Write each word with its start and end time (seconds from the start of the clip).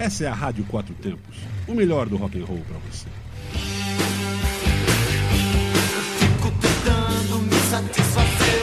Essa 0.00 0.24
é 0.24 0.28
a 0.28 0.32
Rádio 0.32 0.64
Quatro 0.64 0.94
Tempos, 0.94 1.36
o 1.68 1.74
melhor 1.74 2.08
do 2.08 2.16
rock 2.16 2.40
and 2.40 2.46
roll 2.46 2.64
para 2.66 2.78
você. 2.90 3.06
Eu 5.94 6.02
fico 6.18 6.50
tentando 6.52 7.38
me 7.42 7.54
satisfazer 7.68 8.62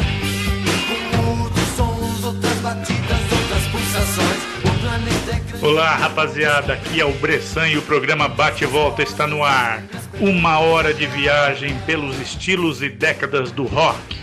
com 1.15 1.43
outros 1.43 1.67
sons, 1.75 2.23
outras 2.23 2.55
batidas, 2.55 3.21
outras 3.31 3.67
pulsações. 3.67 4.43
O 4.65 4.79
planeta 4.79 5.31
é 5.31 5.39
grande. 5.47 5.63
Olá, 5.63 5.95
rapaziada. 5.95 6.73
Aqui 6.73 6.99
é 6.99 7.05
o 7.05 7.13
Bressan 7.19 7.67
e 7.67 7.77
o 7.77 7.83
programa 7.83 8.27
Bate 8.27 8.63
e 8.63 8.67
Volta 8.67 9.03
está 9.03 9.27
no 9.27 9.43
ar. 9.43 9.83
Uma 10.19 10.57
hora 10.57 10.91
de 10.91 11.05
viagem 11.05 11.77
pelos 11.85 12.19
estilos 12.19 12.81
e 12.81 12.89
décadas 12.89 13.51
do 13.51 13.65
rock. 13.65 14.17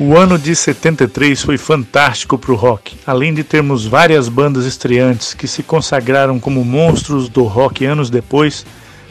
O 0.00 0.16
ano 0.16 0.38
de 0.38 0.54
73 0.54 1.42
foi 1.42 1.58
fantástico 1.58 2.38
para 2.38 2.52
o 2.52 2.54
rock, 2.54 2.96
além 3.04 3.34
de 3.34 3.42
termos 3.42 3.84
várias 3.84 4.28
bandas 4.28 4.64
estreantes 4.64 5.34
que 5.34 5.48
se 5.48 5.60
consagraram 5.60 6.38
como 6.38 6.64
monstros 6.64 7.28
do 7.28 7.42
rock 7.42 7.84
anos 7.84 8.08
depois, 8.08 8.64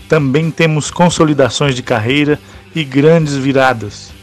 também 0.07 0.49
temos 0.49 0.89
consolidações 0.89 1.75
de 1.75 1.83
carreira 1.83 2.39
e 2.73 2.85
grandes 2.85 3.35
viradas. 3.35 4.13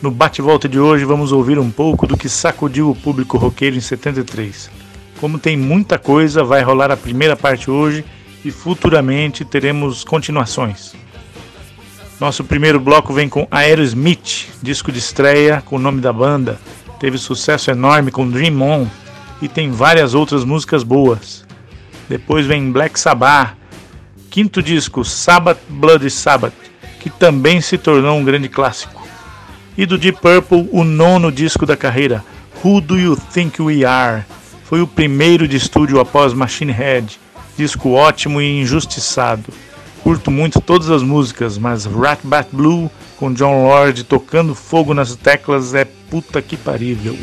No 0.00 0.12
bate-volta 0.12 0.68
de 0.68 0.78
hoje 0.78 1.04
vamos 1.04 1.32
ouvir 1.32 1.58
um 1.58 1.72
pouco 1.72 2.06
do 2.06 2.16
que 2.16 2.28
sacudiu 2.28 2.88
o 2.88 2.94
público 2.94 3.36
roqueiro 3.36 3.74
em 3.74 3.80
73. 3.80 4.70
Como 5.18 5.40
tem 5.40 5.56
muita 5.56 5.98
coisa, 5.98 6.44
vai 6.44 6.62
rolar 6.62 6.92
a 6.92 6.96
primeira 6.96 7.34
parte 7.34 7.68
hoje 7.68 8.04
e 8.44 8.52
futuramente 8.52 9.44
teremos 9.44 10.04
continuações. 10.04 10.94
Nosso 12.22 12.44
primeiro 12.44 12.78
bloco 12.78 13.12
vem 13.12 13.28
com 13.28 13.48
Aerosmith, 13.50 14.46
disco 14.62 14.92
de 14.92 15.00
estreia 15.00 15.60
com 15.60 15.74
o 15.74 15.78
nome 15.80 16.00
da 16.00 16.12
banda. 16.12 16.56
Teve 17.00 17.18
sucesso 17.18 17.68
enorme 17.68 18.12
com 18.12 18.30
Dream 18.30 18.62
On 18.62 18.86
e 19.42 19.48
tem 19.48 19.72
várias 19.72 20.14
outras 20.14 20.44
músicas 20.44 20.84
boas. 20.84 21.44
Depois 22.08 22.46
vem 22.46 22.70
Black 22.70 23.00
Sabbath, 23.00 23.56
quinto 24.30 24.62
disco 24.62 25.04
Sabbath 25.04 25.58
Bloody 25.68 26.08
Sabbath, 26.08 26.54
que 27.00 27.10
também 27.10 27.60
se 27.60 27.76
tornou 27.76 28.16
um 28.16 28.24
grande 28.24 28.48
clássico. 28.48 29.04
E 29.76 29.84
do 29.84 29.98
Deep 29.98 30.20
Purple, 30.20 30.68
o 30.70 30.84
nono 30.84 31.32
disco 31.32 31.66
da 31.66 31.76
carreira, 31.76 32.24
Who 32.64 32.80
Do 32.80 33.00
You 33.00 33.16
Think 33.16 33.60
We 33.60 33.84
Are? 33.84 34.22
Foi 34.62 34.80
o 34.80 34.86
primeiro 34.86 35.48
de 35.48 35.56
estúdio 35.56 35.98
após 35.98 36.32
Machine 36.32 36.70
Head, 36.70 37.18
disco 37.56 37.90
ótimo 37.90 38.40
e 38.40 38.60
injustiçado. 38.60 39.52
Curto 40.02 40.30
muito 40.32 40.60
todas 40.60 40.90
as 40.90 41.02
músicas, 41.02 41.56
mas 41.56 41.84
Rat 41.84 42.20
Bat 42.24 42.48
Blue 42.52 42.90
com 43.16 43.32
John 43.32 43.68
Lord 43.68 44.02
tocando 44.04 44.52
fogo 44.52 44.92
nas 44.92 45.14
teclas 45.14 45.74
é 45.74 45.84
puta 45.84 46.42
que 46.42 46.56
parível. 46.56 47.16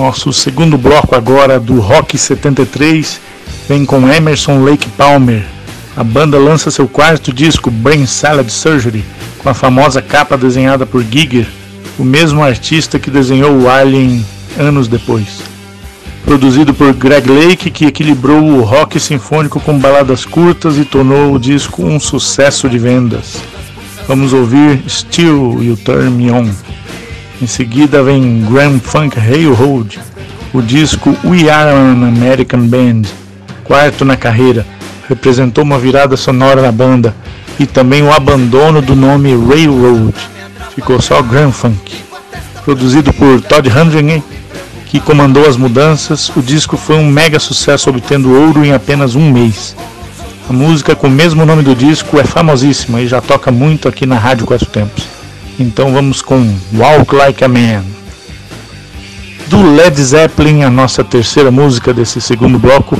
Nosso 0.00 0.32
segundo 0.32 0.78
bloco 0.78 1.14
agora 1.14 1.60
do 1.60 1.78
Rock 1.78 2.16
73 2.16 3.20
vem 3.68 3.84
com 3.84 4.08
Emerson 4.08 4.64
Lake 4.64 4.88
Palmer. 4.96 5.44
A 5.94 6.02
banda 6.02 6.38
lança 6.38 6.70
seu 6.70 6.88
quarto 6.88 7.30
disco, 7.30 7.70
Brain 7.70 8.06
Salad 8.06 8.48
Surgery, 8.48 9.04
com 9.36 9.50
a 9.50 9.52
famosa 9.52 10.00
capa 10.00 10.38
desenhada 10.38 10.86
por 10.86 11.04
Giger, 11.04 11.46
o 11.98 12.02
mesmo 12.02 12.42
artista 12.42 12.98
que 12.98 13.10
desenhou 13.10 13.54
o 13.60 13.68
Alien 13.68 14.24
anos 14.58 14.88
depois. 14.88 15.42
Produzido 16.24 16.72
por 16.72 16.94
Greg 16.94 17.28
Lake, 17.28 17.70
que 17.70 17.84
equilibrou 17.84 18.42
o 18.42 18.62
rock 18.62 18.98
sinfônico 18.98 19.60
com 19.60 19.78
baladas 19.78 20.24
curtas 20.24 20.78
e 20.78 20.84
tornou 20.86 21.34
o 21.34 21.38
disco 21.38 21.84
um 21.84 22.00
sucesso 22.00 22.70
de 22.70 22.78
vendas. 22.78 23.36
Vamos 24.08 24.32
ouvir 24.32 24.82
Still 24.88 25.62
You 25.62 25.76
Turn 25.76 26.08
Me 26.08 26.30
On. 26.30 26.48
Em 27.42 27.46
seguida 27.46 28.02
vem 28.02 28.44
Grand 28.44 28.78
Funk 28.80 29.18
Railroad, 29.18 29.98
o 30.52 30.60
disco 30.60 31.16
We 31.24 31.48
Are 31.50 31.70
an 31.70 32.06
American 32.06 32.66
Band, 32.66 33.08
quarto 33.64 34.04
na 34.04 34.14
carreira, 34.14 34.66
representou 35.08 35.64
uma 35.64 35.78
virada 35.78 36.18
sonora 36.18 36.60
na 36.60 36.70
banda 36.70 37.14
e 37.58 37.64
também 37.64 38.02
o 38.02 38.12
abandono 38.12 38.82
do 38.82 38.94
nome 38.94 39.30
Railroad. 39.34 40.12
Ficou 40.74 41.00
só 41.00 41.22
Grand 41.22 41.50
Funk. 41.50 41.96
Produzido 42.62 43.10
por 43.14 43.40
Todd 43.40 43.66
Rundgren, 43.70 44.22
que 44.84 45.00
comandou 45.00 45.48
as 45.48 45.56
mudanças, 45.56 46.30
o 46.36 46.42
disco 46.42 46.76
foi 46.76 46.96
um 46.96 47.08
mega 47.08 47.38
sucesso, 47.38 47.88
obtendo 47.88 48.34
ouro 48.34 48.66
em 48.66 48.74
apenas 48.74 49.14
um 49.14 49.32
mês. 49.32 49.74
A 50.46 50.52
música 50.52 50.94
com 50.94 51.06
o 51.06 51.10
mesmo 51.10 51.46
nome 51.46 51.62
do 51.62 51.74
disco 51.74 52.20
é 52.20 52.24
famosíssima 52.24 53.00
e 53.00 53.08
já 53.08 53.22
toca 53.22 53.50
muito 53.50 53.88
aqui 53.88 54.04
na 54.04 54.18
Rádio 54.18 54.44
Quatro 54.44 54.66
Tempos. 54.66 55.19
Então 55.60 55.92
vamos 55.92 56.22
com 56.22 56.56
Walk 56.74 57.14
Like 57.14 57.44
a 57.44 57.48
Man. 57.48 57.84
Do 59.48 59.74
Led 59.74 60.02
Zeppelin, 60.02 60.62
a 60.62 60.70
nossa 60.70 61.04
terceira 61.04 61.50
música 61.50 61.92
desse 61.92 62.18
segundo 62.18 62.58
bloco, 62.58 62.96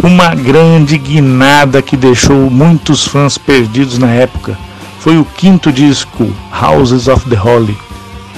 uma 0.00 0.32
grande 0.32 0.96
guinada 0.96 1.82
que 1.82 1.96
deixou 1.96 2.48
muitos 2.48 3.04
fãs 3.04 3.36
perdidos 3.36 3.98
na 3.98 4.12
época. 4.12 4.56
Foi 5.00 5.18
o 5.18 5.24
quinto 5.24 5.72
disco, 5.72 6.32
Houses 6.52 7.08
of 7.08 7.28
the 7.28 7.36
Holy. 7.36 7.76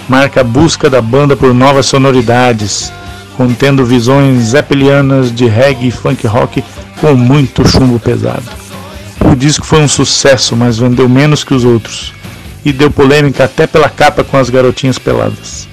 Marca 0.09 0.41
a 0.41 0.45
busca 0.45 0.89
da 0.89 1.03
banda 1.03 1.37
por 1.37 1.53
novas 1.53 1.85
sonoridades, 1.85 2.91
contendo 3.37 3.85
visões 3.85 4.39
zeppelianas 4.45 5.31
de 5.31 5.45
reggae 5.45 5.89
e 5.89 5.91
funk 5.91 6.27
rock 6.27 6.65
com 6.99 7.15
muito 7.15 7.69
chumbo 7.69 8.01
pesado. 8.01 8.49
O 9.31 9.37
disco 9.37 9.67
foi 9.67 9.83
um 9.83 9.89
sucesso, 9.89 10.57
mas 10.57 10.79
vendeu 10.79 11.07
menos 11.11 11.45
que 11.45 11.53
os 11.53 11.63
outros 11.63 12.16
e 12.67 12.73
deu 12.73 12.91
polêmica 12.91 13.45
até 13.45 13.65
pela 13.65 13.89
capa 13.89 14.25
com 14.25 14.37
as 14.37 14.51
garotinhas 14.51 14.99
peladas. 14.99 15.69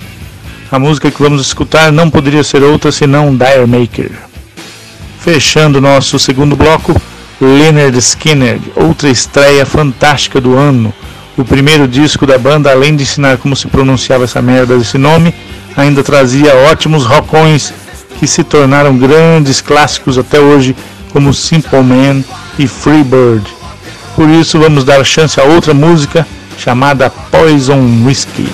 A 0.71 0.77
música 0.77 1.09
que 1.09 1.23
vamos 1.23 1.41
escutar 1.41 1.91
não 1.91 2.07
poderia 2.07 2.43
ser 2.43 2.61
outra 2.61 2.91
senão 2.91 3.35
Dire 3.35 3.65
Maker. 3.65 4.11
Fechando 5.19 5.81
nosso 5.81 6.19
segundo 6.19 6.55
bloco, 6.55 6.95
Leonard 7.41 7.97
Skinner, 7.97 8.59
outra 8.75 9.09
estreia 9.09 9.65
fantástica 9.65 10.39
do 10.39 10.55
ano. 10.55 10.93
O 11.35 11.43
primeiro 11.43 11.87
disco 11.87 12.27
da 12.27 12.37
banda, 12.37 12.69
além 12.69 12.95
de 12.95 13.01
ensinar 13.01 13.39
como 13.39 13.55
se 13.55 13.67
pronunciava 13.67 14.25
essa 14.25 14.39
merda 14.39 14.77
desse 14.77 14.99
nome, 14.99 15.33
ainda 15.75 16.03
trazia 16.03 16.55
ótimos 16.69 17.05
rockões 17.05 17.73
que 18.19 18.27
se 18.27 18.43
tornaram 18.43 18.95
grandes 18.99 19.61
clássicos 19.61 20.19
até 20.19 20.39
hoje, 20.39 20.75
como 21.11 21.33
Simple 21.33 21.81
Man 21.81 22.23
e 22.59 22.67
Free 22.67 23.03
Bird. 23.03 23.43
Por 24.15 24.29
isso, 24.29 24.59
vamos 24.59 24.83
dar 24.83 25.03
chance 25.03 25.39
a 25.39 25.43
outra 25.43 25.73
música 25.73 26.27
chamada 26.57 27.09
Poison 27.09 28.05
Whiskey. 28.05 28.47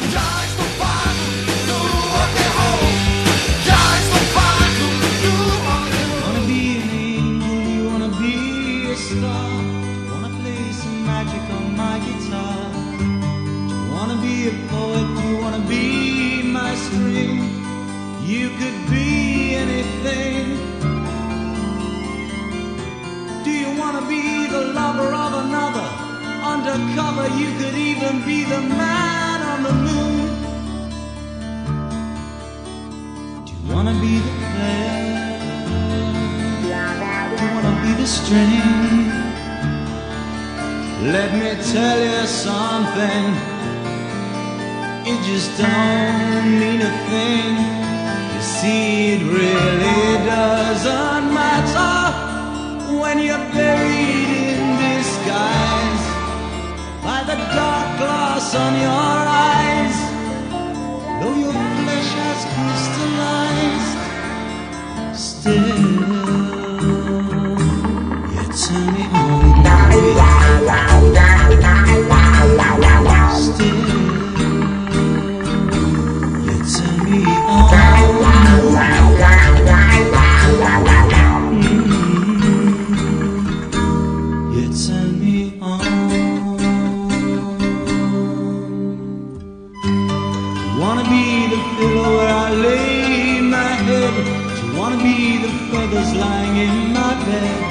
Be 91.40 91.48
the 91.56 91.62
pillow 91.78 92.10
where 92.18 92.34
I 92.46 92.50
lay 92.66 93.42
my 93.58 93.72
head? 93.88 94.16
You 94.60 94.70
wanna 94.80 95.00
be 95.10 95.18
the 95.46 95.52
feathers 95.70 96.12
lying 96.24 96.56
in 96.68 96.76
my 97.00 97.14
bed? 97.28 97.62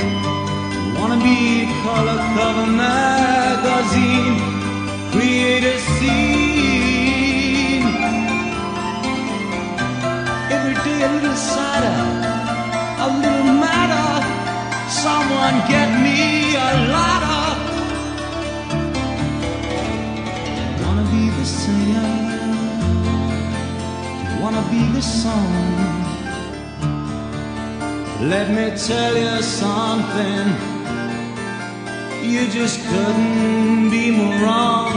You 0.74 0.90
wanna 0.98 1.20
be 1.28 1.38
a 1.64 1.68
color 1.85 2.18
cover 2.37 2.68
magazine? 2.87 4.37
Create 5.12 5.64
a 5.74 5.76
scene. 5.94 6.26
Every 10.57 10.76
day 10.87 11.00
a 11.09 11.11
little 11.16 11.38
sadder, 11.50 12.00
a 13.07 13.09
little 13.22 13.54
madder. 13.64 14.12
Someone 15.04 15.57
get 15.72 15.88
me 16.04 16.18
a 16.68 16.70
ladder. 16.94 17.46
Wanna 20.83 21.04
be 21.12 21.22
the 21.37 21.44
singer? 21.44 22.38
Wanna 24.50 24.70
be 24.70 24.82
the 24.96 25.02
song. 25.02 25.52
Let 28.32 28.46
me 28.56 28.66
tell 28.88 29.14
you 29.24 29.42
something. 29.42 30.46
You 32.32 32.48
just 32.58 32.78
couldn't 32.88 33.90
be 33.90 34.11
more 34.11 34.38
wrong. 34.44 34.94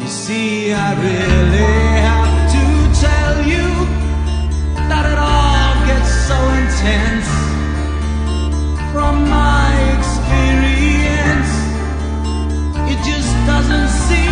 You 0.00 0.06
see, 0.06 0.72
I 0.72 0.88
really 1.06 1.74
have 2.08 2.32
to 2.56 2.64
tell 3.06 3.36
you 3.52 3.66
that 4.90 5.04
it 5.12 5.18
all 5.34 5.74
gets 5.90 6.10
so 6.28 6.38
intense. 6.62 7.28
From 8.92 9.14
my 9.40 9.68
experience, 9.96 11.52
it 12.92 12.98
just 13.10 13.32
doesn't 13.50 13.88
seem 14.06 14.25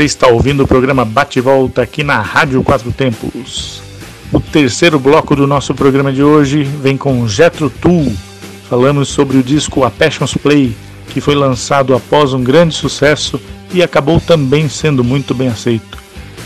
Você 0.00 0.06
está 0.06 0.28
ouvindo 0.28 0.62
o 0.62 0.66
programa 0.66 1.04
Bate 1.04 1.42
Volta 1.42 1.82
aqui 1.82 2.02
na 2.02 2.22
Rádio 2.22 2.62
Quatro 2.62 2.90
Tempos. 2.90 3.82
O 4.32 4.40
terceiro 4.40 4.98
bloco 4.98 5.36
do 5.36 5.46
nosso 5.46 5.74
programa 5.74 6.10
de 6.10 6.22
hoje 6.22 6.62
vem 6.62 6.96
com 6.96 7.28
Jetro 7.28 7.68
Tull. 7.68 8.10
Falamos 8.70 9.10
sobre 9.10 9.36
o 9.36 9.42
disco 9.42 9.84
A 9.84 9.90
Passion's 9.90 10.32
Play, 10.32 10.74
que 11.10 11.20
foi 11.20 11.34
lançado 11.34 11.94
após 11.94 12.32
um 12.32 12.42
grande 12.42 12.74
sucesso 12.74 13.38
e 13.74 13.82
acabou 13.82 14.18
também 14.18 14.70
sendo 14.70 15.04
muito 15.04 15.34
bem 15.34 15.48
aceito. 15.48 15.98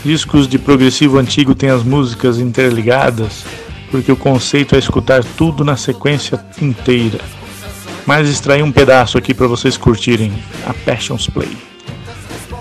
Discos 0.03 0.49
de 0.49 0.59
progressivo 0.59 1.17
antigo 1.17 1.55
têm 1.55 1.69
as 1.69 1.81
músicas 1.81 2.39
interligadas, 2.39 3.45
porque 3.89 4.11
o 4.11 4.17
conceito 4.17 4.75
é 4.75 4.79
escutar 4.79 5.23
tudo 5.23 5.63
na 5.63 5.77
sequência 5.77 6.45
inteira. 6.61 7.21
Mas 8.05 8.27
extraí 8.27 8.61
um 8.61 8.71
pedaço 8.73 9.17
aqui 9.17 9.33
para 9.33 9.47
vocês 9.47 9.77
curtirem, 9.77 10.33
A 10.67 10.73
Passion's 10.73 11.27
Play. 11.27 11.74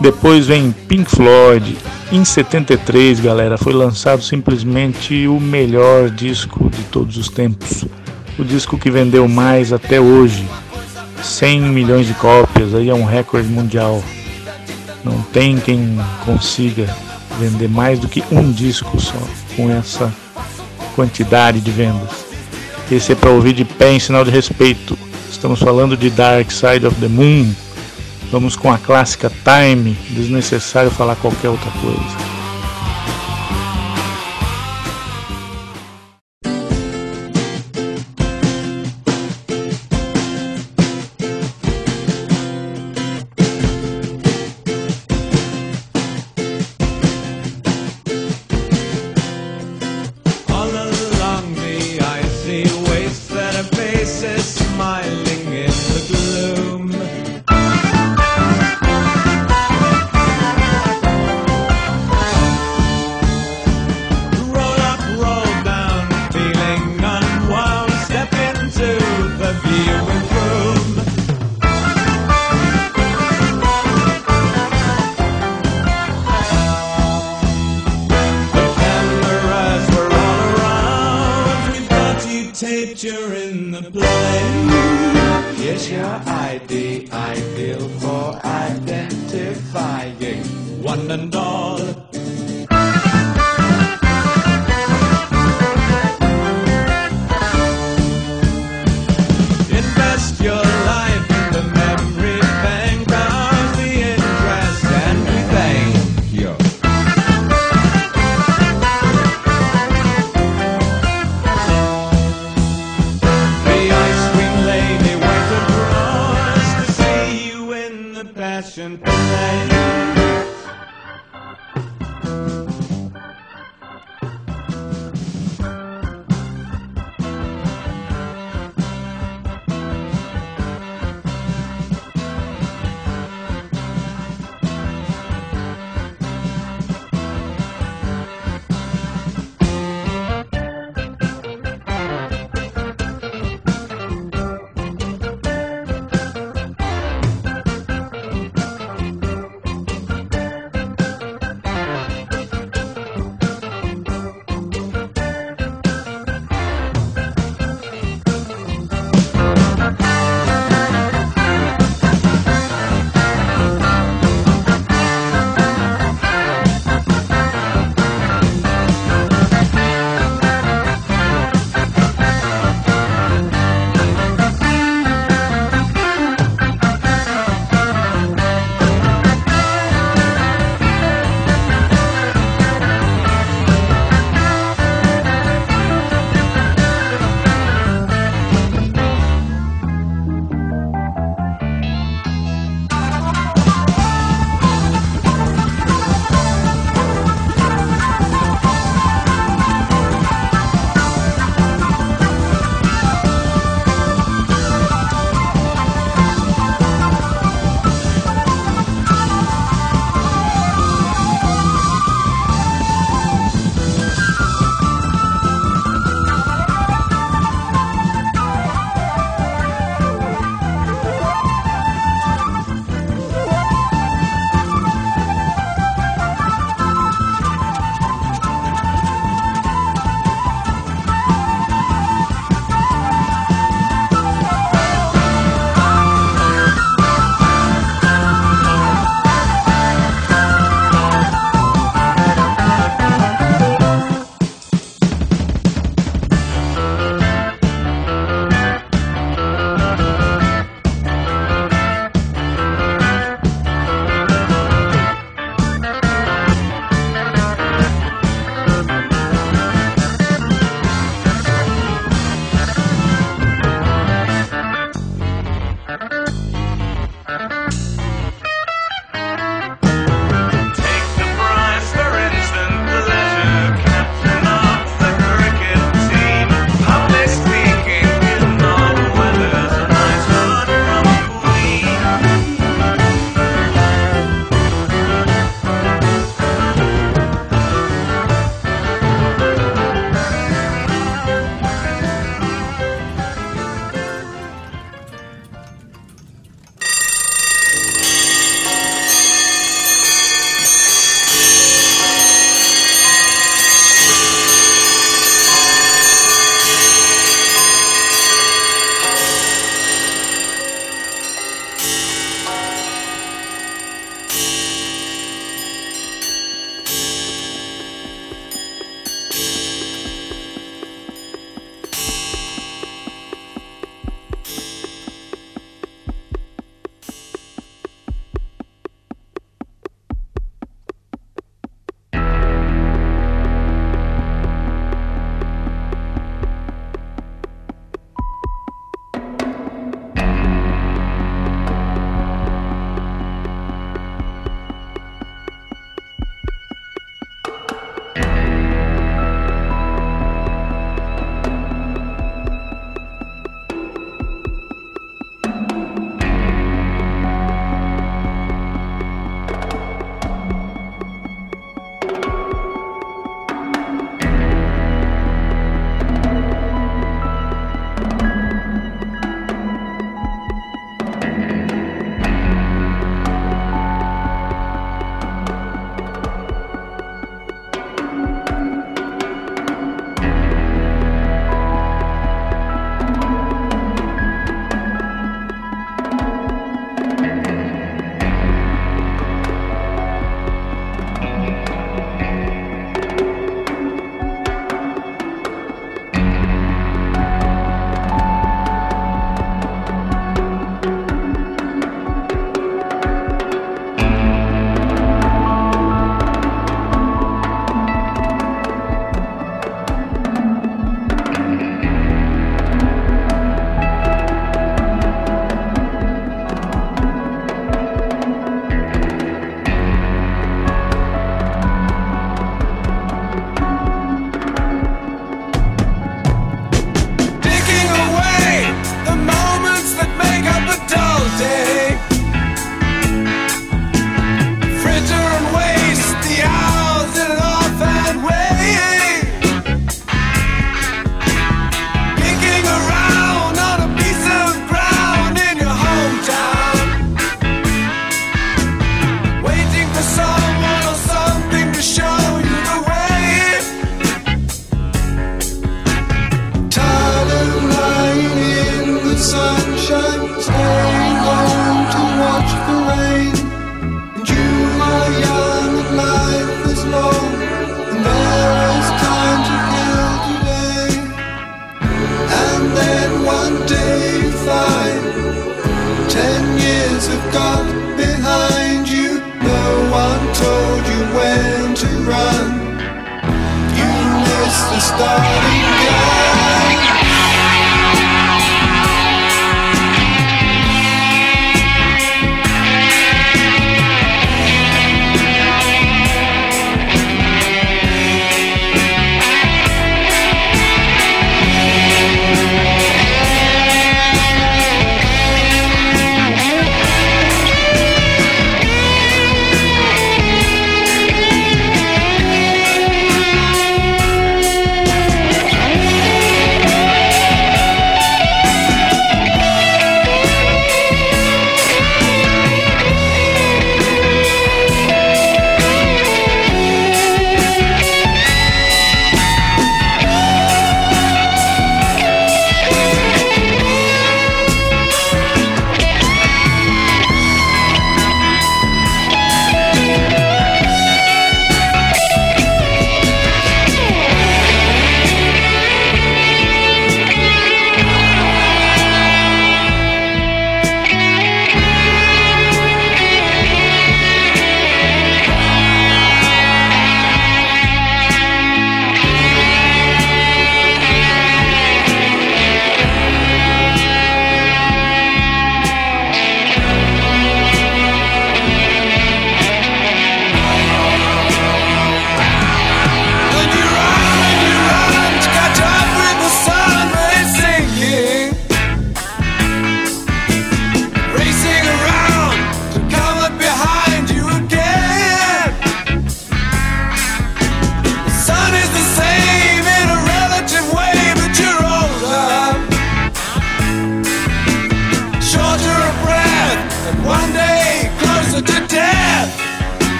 Depois 0.00 0.46
vem 0.46 0.72
Pink 0.72 1.10
Floyd. 1.10 1.76
Em 2.10 2.24
73, 2.24 3.20
galera, 3.20 3.56
foi 3.56 3.72
lançado 3.72 4.22
simplesmente 4.22 5.26
o 5.26 5.40
melhor 5.40 6.10
disco 6.10 6.68
de 6.68 6.82
todos 6.84 7.16
os 7.16 7.28
tempos. 7.28 7.84
O 8.38 8.44
disco 8.44 8.78
que 8.78 8.90
vendeu 8.90 9.28
mais 9.28 9.72
até 9.72 10.00
hoje. 10.00 10.46
100 11.22 11.60
milhões 11.60 12.06
de 12.06 12.14
cópias, 12.14 12.74
aí 12.74 12.88
é 12.90 12.94
um 12.94 13.04
recorde 13.04 13.48
mundial. 13.48 14.02
Não 15.04 15.22
tem 15.32 15.58
quem 15.58 15.98
consiga 16.24 16.86
vender 17.38 17.68
mais 17.68 17.98
do 17.98 18.08
que 18.08 18.22
um 18.30 18.50
disco 18.50 19.00
só 19.00 19.20
com 19.56 19.70
essa 19.70 20.12
quantidade 20.94 21.60
de 21.60 21.70
vendas. 21.70 22.10
Esse 22.90 23.12
é 23.12 23.14
para 23.14 23.30
ouvir 23.30 23.52
de 23.52 23.64
pé 23.64 23.92
em 23.92 24.00
sinal 24.00 24.24
de 24.24 24.30
respeito. 24.30 24.98
Estamos 25.30 25.60
falando 25.60 25.96
de 25.96 26.10
Dark 26.10 26.50
Side 26.50 26.86
of 26.86 27.00
the 27.00 27.08
Moon. 27.08 27.50
Vamos 28.32 28.56
com 28.56 28.72
a 28.72 28.78
clássica 28.78 29.30
Time, 29.30 29.92
desnecessário 30.08 30.90
falar 30.90 31.16
qualquer 31.16 31.50
outra 31.50 31.70
coisa. 31.82 32.21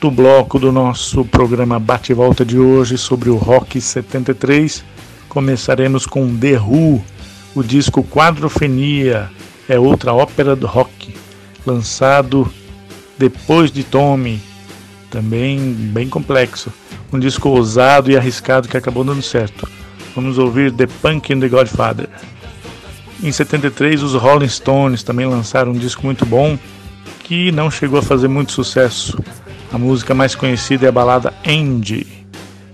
Quarto 0.00 0.10
bloco 0.10 0.58
do 0.58 0.72
nosso 0.72 1.26
programa 1.26 1.78
Bate 1.78 2.14
Volta 2.14 2.42
de 2.42 2.58
hoje 2.58 2.96
sobre 2.96 3.28
o 3.28 3.36
Rock 3.36 3.78
73. 3.78 4.82
Começaremos 5.28 6.06
com 6.06 6.34
The 6.38 6.58
Who, 6.58 7.04
o 7.54 7.62
disco 7.62 8.02
Quadrofenia, 8.02 9.30
é 9.68 9.78
outra 9.78 10.14
ópera 10.14 10.56
do 10.56 10.66
rock, 10.66 11.14
lançado 11.66 12.50
depois 13.18 13.70
de 13.70 13.84
Tommy, 13.84 14.40
também 15.10 15.58
bem 15.74 16.08
complexo. 16.08 16.72
Um 17.12 17.18
disco 17.18 17.50
ousado 17.50 18.10
e 18.10 18.16
arriscado 18.16 18.68
que 18.68 18.78
acabou 18.78 19.04
dando 19.04 19.20
certo. 19.20 19.68
Vamos 20.16 20.38
ouvir 20.38 20.72
The 20.72 20.86
Punk 20.86 21.30
and 21.30 21.40
the 21.40 21.48
Godfather. 21.48 22.08
Em 23.22 23.30
73, 23.30 24.02
os 24.02 24.14
Rolling 24.14 24.48
Stones 24.48 25.02
também 25.02 25.26
lançaram 25.26 25.72
um 25.72 25.78
disco 25.78 26.06
muito 26.06 26.24
bom 26.24 26.58
que 27.22 27.52
não 27.52 27.70
chegou 27.70 27.98
a 27.98 28.02
fazer 28.02 28.28
muito 28.28 28.50
sucesso. 28.52 29.18
A 29.72 29.78
música 29.78 30.14
mais 30.14 30.34
conhecida 30.34 30.86
é 30.86 30.88
a 30.88 30.92
balada 30.92 31.32
Angie, 31.46 32.06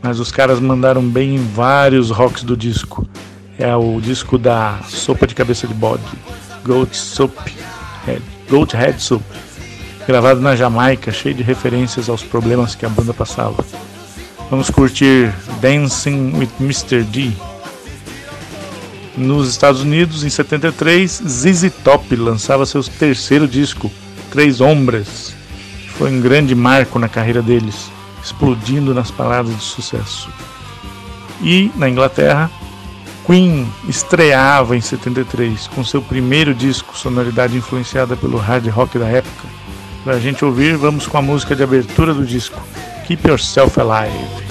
mas 0.03 0.19
os 0.19 0.33
caras 0.33 0.59
mandaram 0.59 1.03
bem 1.03 1.35
em 1.35 1.47
vários 1.47 2.11
rocks 2.11 2.43
do 2.43 2.57
disco. 2.57 3.07
É 3.59 3.77
o 3.77 4.01
disco 4.01 4.39
da 4.39 4.79
sopa 4.89 5.27
de 5.27 5.35
cabeça 5.35 5.67
de 5.67 5.75
bode, 5.75 6.03
Goat 6.65 6.97
Soup, 6.97 7.35
Head, 8.07 8.23
Goat 8.49 8.75
Head 8.75 9.03
Soup, 9.03 9.23
gravado 10.07 10.41
na 10.41 10.57
Jamaica, 10.57 11.13
cheio 11.13 11.35
de 11.35 11.43
referências 11.43 12.09
aos 12.09 12.23
problemas 12.23 12.75
que 12.75 12.87
a 12.87 12.89
banda 12.89 13.13
passava. 13.13 13.63
Vamos 14.51 14.71
curtir 14.71 15.35
Dancing 15.61 16.33
with 16.39 16.51
Mr. 16.61 17.03
D. 17.03 17.33
Nos 19.19 19.51
Estados 19.51 19.83
Unidos, 19.83 20.25
em 20.25 20.31
73, 20.31 21.11
ZZ 21.27 21.73
Top 21.85 22.15
lançava 22.17 22.65
seu 22.65 22.83
terceiro 22.83 23.47
disco, 23.47 23.91
Três 24.31 24.61
Hombres, 24.61 25.35
foi 25.99 26.11
um 26.11 26.21
grande 26.21 26.55
marco 26.55 26.99
na 26.99 27.09
carreira 27.09 27.41
deles, 27.41 27.91
explodindo 28.23 28.95
nas 28.95 29.11
paradas 29.11 29.55
de 29.55 29.63
sucesso. 29.63 30.29
E, 31.43 31.71
na 31.77 31.89
Inglaterra, 31.89 32.51
Queen 33.27 33.67
estreava 33.89 34.77
em 34.77 34.81
73 34.81 35.67
com 35.69 35.83
seu 35.83 36.01
primeiro 36.01 36.55
disco, 36.55 36.97
sonoridade 36.97 37.57
influenciada 37.57 38.17
pelo 38.17 38.39
hard 38.39 38.67
rock 38.69 38.99
da 38.99 39.09
época. 39.09 39.49
Para 40.05 40.15
a 40.15 40.21
gente 40.21 40.45
ouvir, 40.45 40.77
vamos 40.77 41.07
com 41.07 41.19
a 41.19 41.23
música 41.23 41.57
de 41.57 41.63
abertura 41.63 42.15
do 42.15 42.25
disco, 42.25 42.61
Keep 43.07 43.27
Yourself 43.27 43.81
Alive. 43.81 44.47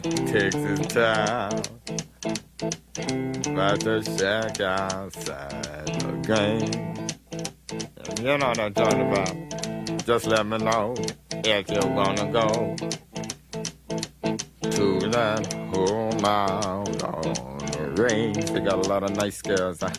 that 0.00 0.26
takes 0.26 0.56
its 0.56 0.86
time. 0.92 1.62
About 3.52 3.80
to 3.80 4.02
check 4.18 4.60
outside 4.60 5.86
the 5.86 6.12
game. 6.26 7.06
If 7.70 8.18
you 8.18 8.36
know 8.36 8.48
what 8.48 8.58
I'm 8.58 8.74
talking 8.74 9.10
about. 9.10 9.34
Just 10.04 10.26
let 10.26 10.46
me 10.46 10.58
know 10.58 10.94
if 11.44 11.70
you 11.70 11.80
wanna 11.88 12.30
go 12.30 12.76
to 14.70 14.98
that 15.10 15.52
whole 15.72 16.12
mile 16.20 16.84
on 17.04 17.58
the 17.58 18.02
range. 18.02 18.50
They 18.50 18.60
got 18.60 18.84
a 18.84 18.88
lot 18.88 19.02
of 19.02 19.16
nice 19.16 19.40
girls. 19.40 19.80
Huh? 19.80 19.90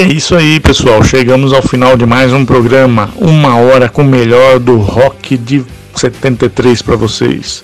É 0.00 0.04
isso 0.04 0.34
aí, 0.34 0.58
pessoal. 0.58 1.04
Chegamos 1.04 1.52
ao 1.52 1.60
final 1.60 1.94
de 1.94 2.06
mais 2.06 2.32
um 2.32 2.42
programa. 2.42 3.10
Uma 3.16 3.56
hora 3.56 3.86
com 3.86 4.00
o 4.00 4.04
melhor 4.06 4.58
do 4.58 4.78
rock 4.78 5.36
de 5.36 5.62
73 5.94 6.80
para 6.80 6.96
vocês. 6.96 7.62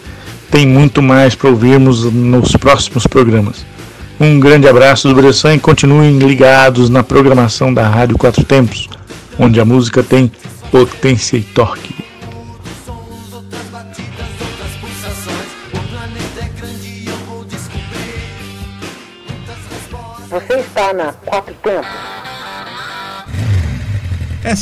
Tem 0.50 0.66
muito 0.66 1.00
mais 1.00 1.34
para 1.34 1.48
ouvirmos 1.48 2.04
nos 2.04 2.52
próximos 2.52 3.06
programas. 3.06 3.64
Um 4.20 4.38
grande 4.38 4.68
abraço 4.68 5.08
do 5.08 5.14
Bressan 5.14 5.54
e 5.54 5.58
continuem 5.58 6.18
ligados 6.18 6.90
na 6.90 7.02
programação 7.02 7.72
da 7.72 7.88
Rádio 7.88 8.18
Quatro 8.18 8.44
Tempos, 8.44 8.86
onde 9.38 9.58
a 9.58 9.64
música 9.64 10.02
tem 10.02 10.30
potência 10.70 11.38
e 11.38 11.42
torque. 11.42 11.85